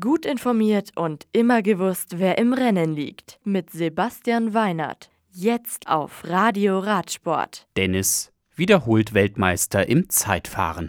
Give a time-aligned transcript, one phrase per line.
[0.00, 3.38] Gut informiert und immer gewusst, wer im Rennen liegt.
[3.44, 5.10] Mit Sebastian Weinert.
[5.30, 7.66] Jetzt auf Radio Radsport.
[7.76, 10.88] Dennis wiederholt Weltmeister im Zeitfahren.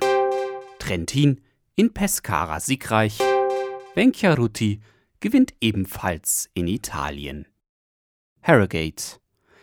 [0.80, 1.42] Trentin
[1.76, 3.20] in Pescara siegreich.
[3.96, 4.80] Venchiarutti
[5.20, 7.50] gewinnt ebenfalls in Italien.
[8.44, 9.20] Harrogate.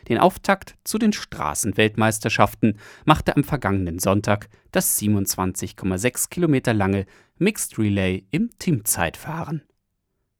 [0.09, 7.07] Den Auftakt zu den Straßenweltmeisterschaften machte am vergangenen Sonntag das 27,6 Kilometer lange
[7.43, 9.63] Mixed Relay im Teamzeitfahren.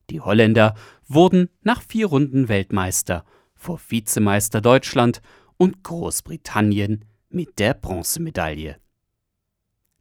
[0.09, 0.77] Die Holländer
[1.09, 3.25] wurden nach vier Runden Weltmeister
[3.57, 5.21] vor Vizemeister Deutschland
[5.57, 8.77] und Großbritannien mit der Bronzemedaille.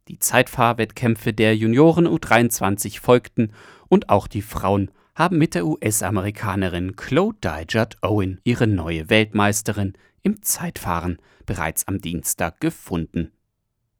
[0.06, 3.52] Die Zeitfahrwettkämpfe der Junioren U23 folgten
[3.88, 10.40] und auch die Frauen haben mit der US-Amerikanerin Chloe Dijard Owen ihre neue Weltmeisterin im
[10.42, 13.32] Zeitfahren bereits am Dienstag gefunden.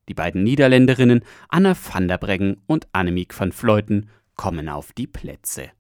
[0.09, 5.71] Die beiden Niederländerinnen Anne van der Breggen und Annemiek van Vleuten kommen auf die Plätze.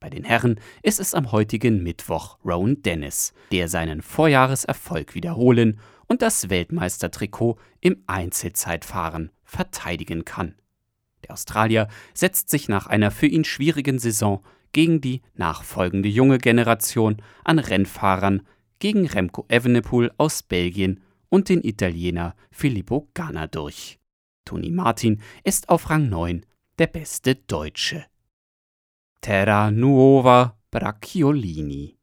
[0.00, 6.22] Bei den Herren ist es am heutigen Mittwoch Rowan Dennis, der seinen Vorjahreserfolg wiederholen und
[6.22, 10.56] das Weltmeistertrikot im Einzelzeitfahren verteidigen kann.
[11.22, 14.42] Der Australier setzt sich nach einer für ihn schwierigen Saison
[14.72, 18.42] gegen die nachfolgende junge Generation an Rennfahrern
[18.80, 21.00] gegen Remco Evenepoel aus Belgien
[21.32, 23.98] und den Italiener Filippo Ganna durch.
[24.44, 26.44] Toni Martin ist auf Rang 9
[26.78, 28.04] der beste Deutsche.
[29.22, 31.96] Terra Nuova Bracciolini.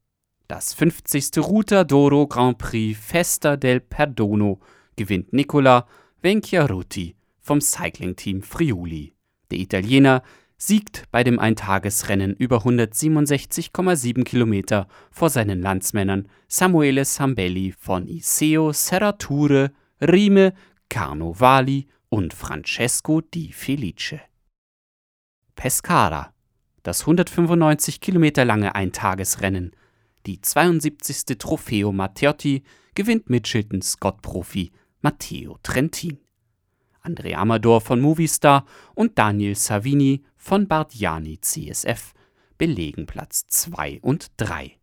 [0.47, 1.37] Das 50.
[1.37, 4.61] Ruta Doro Grand Prix Festa del Perdono
[4.95, 5.85] gewinnt Nicola
[6.23, 9.13] Venchiarutti vom Cycling-Team Friuli.
[9.51, 10.23] Der Italiener
[10.59, 19.71] siegt bei dem Eintagesrennen über 167,7 Kilometer vor seinen Landsmännern Samuele Sambelli von Iseo Serrature,
[20.01, 20.53] Rime,
[20.89, 24.19] Carnovali und Francesco Di Felice.
[25.55, 26.33] Pescara,
[26.83, 29.71] das 195 Kilometer lange Eintagesrennen,
[30.25, 31.37] die 72.
[31.37, 32.63] Trofeo Matteotti
[32.95, 34.71] gewinnt Mitchelton Scott-Profi
[35.01, 36.19] Matteo Trentin.
[37.01, 38.65] André Amador von Movistar
[38.95, 42.13] und Daniel Savini von Bardiani CSF
[42.57, 44.77] belegen Platz 2 und 3.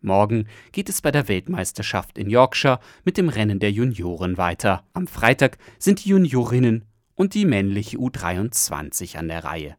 [0.00, 4.84] Morgen geht es bei der Weltmeisterschaft in Yorkshire mit dem Rennen der Junioren weiter.
[4.94, 9.76] Am Freitag sind die Juniorinnen und die männliche U23 an der Reihe.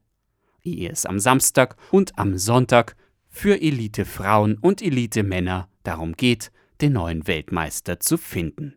[0.62, 2.96] Ehe es am Samstag und am Sonntag
[3.28, 8.76] für Elite Frauen und Elite Männer darum geht, den neuen Weltmeister zu finden.